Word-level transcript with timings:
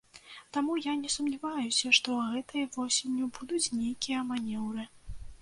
Таму 0.55 0.77
я 0.85 0.93
не 1.01 1.09
сумняваюся, 1.15 1.91
што 1.97 2.15
гэтай 2.31 2.65
восенню 2.77 3.29
будуць 3.37 3.71
нейкія 3.83 4.27
манеўры. 4.33 4.83